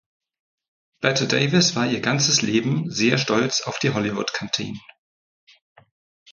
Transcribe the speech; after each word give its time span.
Bette 0.99 1.27
Davis 1.27 1.75
war 1.75 1.85
ihr 1.85 1.99
ganzes 2.01 2.41
Leben 2.41 2.89
sehr 2.89 3.19
stolz 3.19 3.61
auf 3.67 3.77
die 3.77 3.91
„Hollywood 3.93 4.33
Canteen“. 4.33 4.79